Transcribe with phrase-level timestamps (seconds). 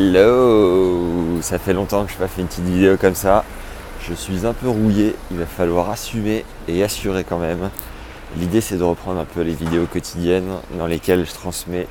[0.00, 3.44] Hello Ça fait longtemps que je n'ai pas fait une petite vidéo comme ça.
[4.00, 7.68] Je suis un peu rouillé, il va falloir assumer et assurer quand même.
[8.36, 11.88] L'idée c'est de reprendre un peu les vidéos quotidiennes dans lesquelles je transmets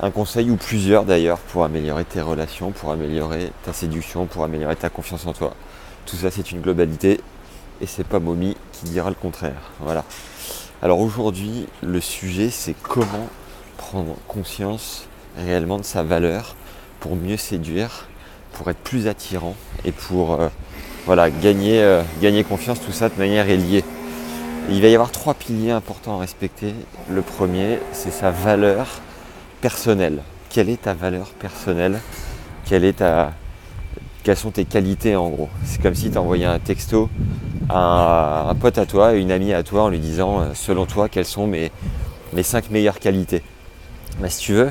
[0.00, 4.76] un conseil ou plusieurs d'ailleurs pour améliorer tes relations, pour améliorer ta séduction, pour améliorer
[4.76, 5.52] ta confiance en toi.
[6.06, 7.20] Tout ça c'est une globalité
[7.82, 9.70] et c'est pas Momi qui dira le contraire.
[9.80, 10.04] Voilà.
[10.80, 13.28] Alors aujourd'hui le sujet c'est comment
[13.76, 16.56] prendre conscience réellement de sa valeur
[17.04, 18.06] pour mieux séduire,
[18.54, 19.54] pour être plus attirant
[19.84, 20.48] et pour euh,
[21.04, 23.84] voilà, gagner, euh, gagner confiance, tout ça de manière est liée.
[24.70, 26.72] Il va y avoir trois piliers importants à respecter.
[27.10, 28.86] Le premier, c'est sa valeur
[29.60, 30.22] personnelle.
[30.48, 32.00] Quelle est ta valeur personnelle?
[32.70, 32.94] Quelles
[34.34, 35.50] sont tes qualités en gros?
[35.66, 37.10] C'est comme si tu envoyais un texto
[37.68, 41.10] à un, pote à toi, une amie à toi en lui disant euh, selon toi
[41.10, 41.70] quelles sont mes,
[42.32, 43.42] mes cinq meilleures qualités.
[44.20, 44.70] Mais si tu veux,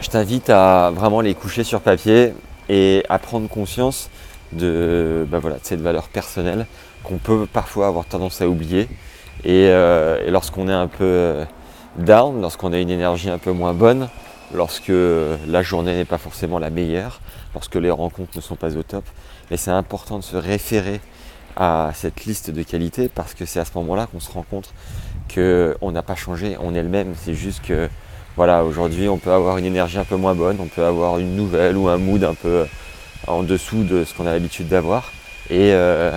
[0.00, 2.32] je t'invite à vraiment les coucher sur papier
[2.68, 4.10] et à prendre conscience
[4.52, 6.66] de, bah voilà, cette valeur personnelle
[7.04, 8.88] qu'on peut parfois avoir tendance à oublier.
[9.44, 11.44] Et, euh, lorsqu'on est un peu euh,
[11.98, 14.08] down, lorsqu'on a une énergie un peu moins bonne,
[14.54, 14.92] lorsque
[15.46, 17.20] la journée n'est pas forcément la meilleure,
[17.54, 19.04] lorsque les rencontres ne sont pas au top,
[19.50, 21.00] mais c'est important de se référer
[21.56, 24.72] à cette liste de qualités parce que c'est à ce moment-là qu'on se rend compte
[25.32, 27.88] qu'on n'a pas changé, on est le même, c'est juste que
[28.36, 31.34] voilà, aujourd'hui on peut avoir une énergie un peu moins bonne, on peut avoir une
[31.34, 32.64] nouvelle ou un mood un peu euh,
[33.26, 35.12] en dessous de ce qu'on a l'habitude d'avoir.
[35.50, 36.16] Euh,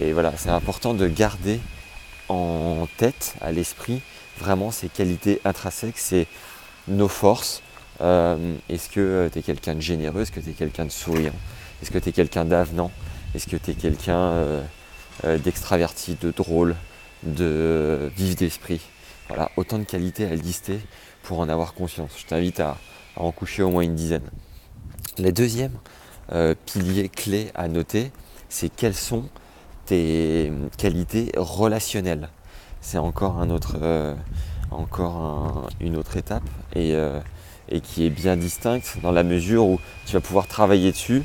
[0.00, 1.60] et, voilà, c'est important de garder
[2.28, 4.00] en tête, à l'esprit,
[4.38, 6.26] vraiment ces qualités intrinsèques, c'est
[6.88, 7.62] nos forces.
[8.00, 10.22] Euh, est-ce que tu es quelqu'un de généreux?
[10.22, 11.34] Est-ce que tu es quelqu'un de souriant?
[11.80, 12.90] Est-ce que tu es quelqu'un d'avenant?
[13.34, 14.32] Est-ce que tu es quelqu'un
[15.22, 16.74] d'extraverti, de drôle,
[17.22, 18.80] de vif d'esprit?
[19.28, 20.80] Voilà, autant de qualités à lister
[21.24, 22.12] pour en avoir conscience.
[22.18, 22.76] Je t'invite à,
[23.16, 24.28] en coucher au moins une dizaine.
[25.18, 25.72] Le deuxième
[26.32, 28.12] euh, pilier clé à noter,
[28.48, 29.24] c'est quelles sont
[29.86, 32.28] tes qualités relationnelles.
[32.80, 34.14] C'est encore, un autre, euh,
[34.70, 36.42] encore une autre étape
[36.76, 37.20] euh,
[37.68, 41.22] et, qui est bien distincte dans la mesure où tu vas pouvoir travailler dessus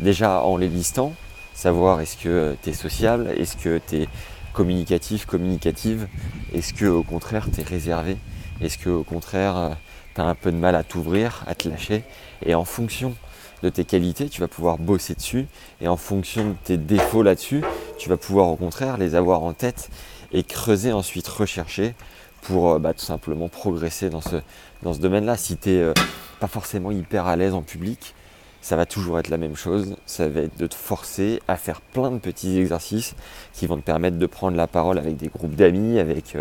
[0.00, 1.12] déjà en les listant,
[1.54, 4.08] savoir est-ce que tu es sociable, est-ce que tu es
[4.52, 6.08] communicatif, communicative,
[6.52, 8.16] est-ce que au contraire tu es réservé,
[8.60, 9.70] est-ce que au contraire, euh,
[10.14, 12.02] tu as un peu de mal à t'ouvrir, à te lâcher
[12.44, 13.14] Et en fonction
[13.62, 15.46] de tes qualités, tu vas pouvoir bosser dessus.
[15.80, 17.62] Et en fonction de tes défauts là-dessus,
[17.98, 19.90] tu vas pouvoir au contraire les avoir en tête
[20.32, 21.94] et creuser ensuite, rechercher
[22.42, 24.36] pour euh, bah, tout simplement progresser dans ce,
[24.82, 25.36] dans ce domaine-là.
[25.36, 25.94] Si tu n'es euh,
[26.40, 28.14] pas forcément hyper à l'aise en public,
[28.60, 29.96] ça va toujours être la même chose.
[30.04, 33.14] Ça va être de te forcer à faire plein de petits exercices
[33.52, 36.36] qui vont te permettre de prendre la parole avec des groupes d'amis, avec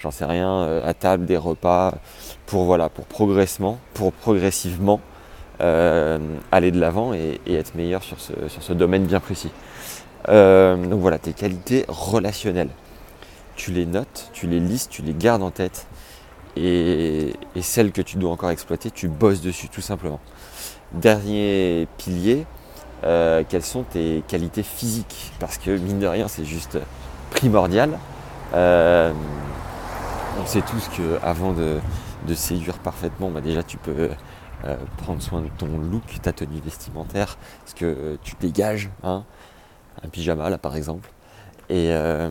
[0.00, 1.94] j'en sais rien, euh, à table, des repas,
[2.46, 5.00] pour voilà, pour progressivement, pour progressivement
[5.60, 6.18] euh,
[6.52, 9.50] aller de l'avant et, être meilleur sur ce, domaine bien précis.
[10.28, 12.70] Euh, donc voilà, tes qualités relationnelles.
[13.56, 15.86] Tu les notes, tu les listes, tu les gardes en tête.
[16.56, 20.20] Et, et celles que tu dois encore exploiter, tu bosses dessus tout simplement.
[20.92, 22.46] Dernier pilier,
[23.02, 25.32] quelles sont tes qualités physiques?
[25.38, 26.78] Parce que mine de rien, c'est juste
[27.30, 27.98] primordial
[30.38, 31.78] on sait tous qu'avant de,
[32.26, 34.10] de séduire parfaitement, bah déjà tu peux
[34.64, 39.24] euh, prendre soin de ton look, ta tenue vestimentaire, ce que euh, tu dégages, hein,
[40.02, 41.10] un pyjama là par exemple.
[41.70, 42.30] Et euh,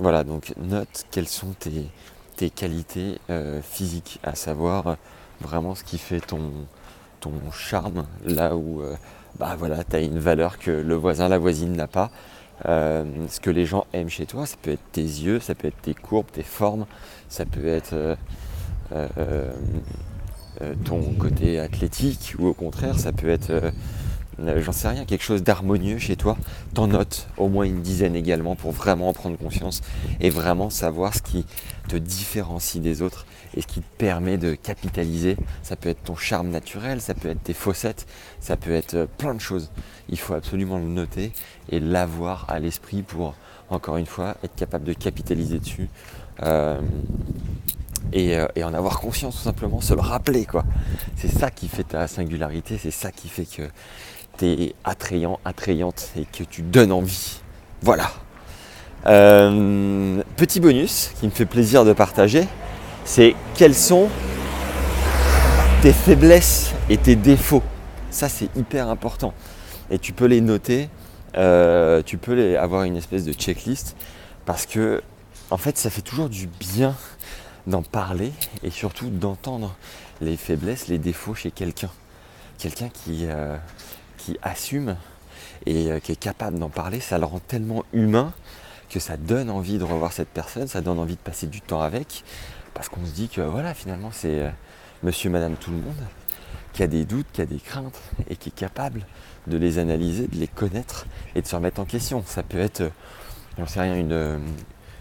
[0.00, 3.18] voilà, donc note quelles sont tes, qualités
[3.62, 4.96] physiques, à savoir
[5.40, 6.50] vraiment ce qui fait ton,
[7.50, 8.82] charme, là où
[9.38, 12.10] bah voilà, tu as une valeur que le voisin, la voisine n'a pas.
[12.64, 15.68] Euh, ce que les gens aiment chez toi, ça peut être tes yeux, ça peut
[15.68, 16.86] être tes courbes, tes formes,
[17.28, 18.16] ça peut être euh,
[18.92, 19.52] euh,
[20.84, 23.72] ton côté athlétique ou au contraire, ça peut être,
[24.38, 26.38] j'en sais rien, quelque chose d'harmonieux chez toi.
[26.72, 29.82] T'en notes au moins une dizaine également pour vraiment en prendre conscience
[30.20, 31.44] et vraiment savoir ce qui
[31.88, 35.36] te différencie des autres et ce qui te permet de capitaliser.
[35.62, 38.06] Ça peut être ton charme naturel, ça peut être tes faussettes,
[38.40, 39.70] ça peut être plein de choses.
[40.08, 41.32] Il faut absolument le noter
[41.70, 43.34] et l'avoir à l'esprit pour,
[43.70, 45.88] encore une fois, être capable de capitaliser dessus.
[46.42, 46.80] Euh,
[48.14, 50.64] euh, et, en avoir conscience tout simplement, se le rappeler quoi.
[51.16, 53.68] C'est ça qui fait ta singularité, c'est ça qui fait que
[54.38, 57.40] tu es attrayant, attrayante et que tu donnes envie.
[57.82, 58.10] Voilà.
[59.06, 62.46] Euh, petit bonus qui me fait plaisir de partager,
[63.06, 64.08] c'est quelles sont
[65.80, 67.62] tes faiblesses et tes défauts.
[68.10, 69.32] Ça c'est hyper important.
[69.90, 70.90] Et tu peux les noter,
[71.36, 73.96] euh, tu peux avoir une espèce de checklist
[74.44, 75.02] parce que
[75.50, 76.94] en fait ça fait toujours du bien
[77.68, 78.32] d'en parler
[78.62, 79.74] et surtout d'entendre
[80.20, 81.90] les faiblesses, les défauts chez quelqu'un.
[82.58, 83.56] Quelqu'un qui, euh,
[84.18, 84.96] qui assume
[85.64, 88.32] et euh, qui est capable d'en parler, ça le rend tellement humain
[88.88, 91.82] que ça donne envie de revoir cette personne, ça donne envie de passer du temps
[91.82, 92.24] avec,
[92.76, 94.50] parce qu'on se dit que voilà, finalement, c'est euh,
[95.02, 95.96] monsieur, madame, tout le monde,
[96.74, 99.06] qui a des doutes, qui a des craintes, et qui est capable
[99.46, 102.22] de les analyser, de les connaître et de se remettre en question.
[102.26, 102.90] Ça peut être, euh,
[103.58, 104.40] j'en sais rien, une,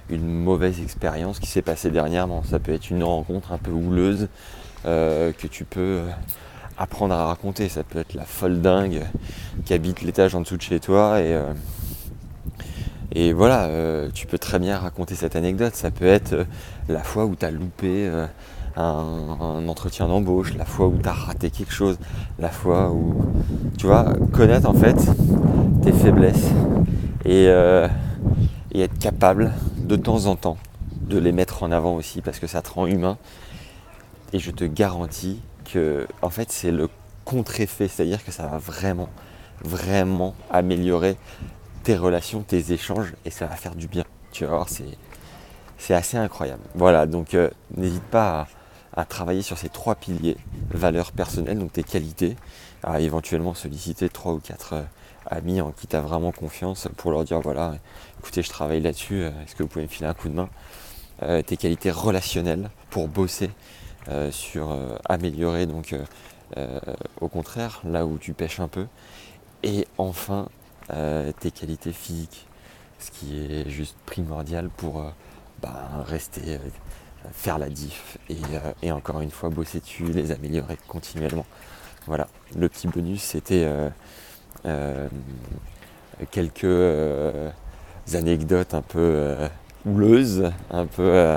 [0.09, 4.29] une mauvaise expérience qui s'est passée dernièrement, ça peut être une rencontre un peu houleuse
[4.83, 6.03] que tu peux
[6.77, 7.69] apprendre à raconter.
[7.69, 9.03] Ça peut être la folle dingue
[9.65, 11.53] qui habite l'étage en dessous de chez toi et, euh,
[13.17, 15.73] et voilà, euh, tu peux très bien raconter cette anecdote.
[15.73, 16.43] Ça peut être euh,
[16.89, 18.11] la fois où tu as loupé
[18.75, 21.97] un, entretien d'embauche, la fois où tu as raté quelque chose,
[22.39, 23.15] la fois où
[23.77, 24.97] tu vois, connaître en fait
[25.81, 26.51] tes faiblesses
[27.23, 30.57] et, et être capable de temps en temps
[31.07, 33.17] de les mettre en avant aussi parce que ça te rend humain.
[34.33, 36.89] Et je te garantis que en fait c'est le
[37.23, 39.09] contre-effet, c'est-à-dire que ça va vraiment,
[39.63, 41.15] vraiment améliorer
[41.85, 44.03] tes relations, tes échanges et ça va faire du bien.
[44.31, 46.63] Tu vas voir, c'est, assez incroyable.
[46.73, 48.47] Voilà, donc euh, n'hésite pas
[48.93, 50.35] à, travailler sur ces trois piliers,
[50.71, 52.35] valeurs personnelles, donc tes qualités,
[52.83, 54.81] à éventuellement solliciter trois ou quatre euh,
[55.27, 57.75] amis en qui tu as vraiment confiance pour leur dire voilà,
[58.19, 60.49] écoutez, je travaille là-dessus, euh, est-ce que vous pouvez me filer un coup de main?
[61.47, 63.49] Tes qualités relationnelles pour bosser
[64.31, 65.95] sur améliorer donc
[67.21, 68.85] au contraire là où tu pêches un peu.
[69.63, 70.49] Et enfin
[70.87, 72.47] tes qualités physiques,
[72.99, 75.03] ce qui est juste primordial pour
[75.61, 76.59] bah, rester,
[77.31, 78.17] faire la diff
[78.81, 81.45] et, encore une fois bosser dessus, les améliorer continuellement.
[82.07, 83.67] Voilà, le petit bonus c'était
[86.31, 86.65] quelques
[88.13, 89.35] anecdotes un peu
[89.85, 91.35] houleuses, un peu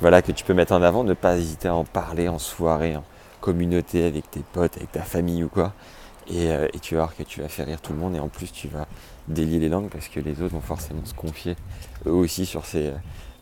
[0.00, 2.96] voilà, que tu peux mettre en avant, ne pas hésiter à en parler en soirée,
[2.96, 3.04] en
[3.40, 5.74] communauté avec tes potes, avec ta famille ou quoi.
[6.32, 8.28] Euh, et, tu vas voir que tu vas faire rire tout le monde et en
[8.28, 8.86] plus tu vas
[9.28, 11.56] délier les langues parce que les autres vont forcément se confier
[12.06, 12.96] eux aussi sur ces euh,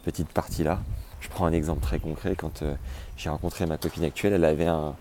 [0.05, 0.81] petites parties-là.
[1.21, 2.35] Je prends un exemple très concret.
[2.37, 2.75] Quand euh,
[3.17, 4.95] j'ai rencontré ma copine actuelle, elle avait un,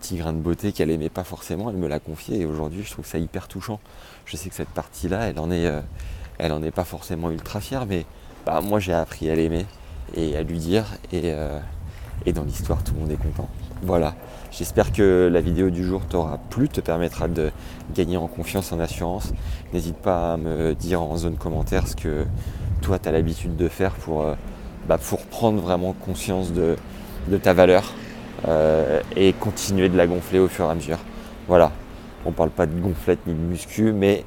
[0.00, 1.70] petit grain de beauté qu'elle aimait pas forcément.
[1.70, 3.80] Elle me l'a confié et aujourd'hui je trouve ça hyper touchant.
[4.26, 5.72] Je sais que cette partie-là, elle en est,
[6.38, 8.04] elle en est pas forcément ultra fière, mais
[8.44, 9.66] bah, moi j'ai appris à l'aimer
[10.16, 10.84] et à lui dire.
[12.26, 13.48] Et, dans l'histoire, tout le monde est content.
[13.82, 14.14] Voilà.
[14.50, 17.50] J'espère que la vidéo du jour t'aura plu, te permettra de
[17.94, 19.32] gagner en confiance en assurance.
[19.72, 22.24] N'hésite pas à me dire en zone commentaire ce que
[22.80, 24.34] toi tu as l'habitude de faire pour, euh,
[24.88, 26.76] bah, pour prendre vraiment conscience de,
[27.42, 27.92] ta valeur
[28.48, 30.98] euh, et continuer de la gonfler au fur et à mesure.
[31.46, 31.70] Voilà.
[32.24, 34.24] On parle pas de gonflette ni de muscu, mais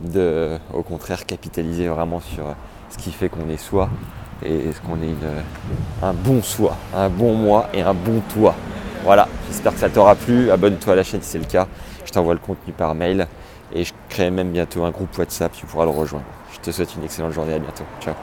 [0.00, 2.44] de au contraire capitaliser vraiment sur
[2.90, 3.90] ce qui fait qu'on est soi
[4.44, 5.16] et qu'on est
[6.02, 8.54] un bon soi, un bon moi et un bon toi.
[9.04, 10.50] Voilà, j'espère que ça t'aura plu.
[10.50, 11.66] Abonne-toi à la chaîne si c'est le cas.
[12.04, 13.26] Je t'envoie le contenu par mail
[13.72, 16.24] et je crée même bientôt un groupe WhatsApp, tu pourras le rejoindre.
[16.52, 17.84] Je te souhaite une excellente journée, à bientôt.
[18.00, 18.14] Ciao.